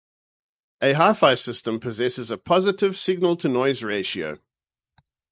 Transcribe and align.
A 0.81 0.93
hi-fi 0.93 1.35
system 1.35 1.79
possesses 1.79 2.31
a 2.31 2.37
positive 2.39 2.97
signal-to-noise 2.97 3.83
ratio. 3.83 4.39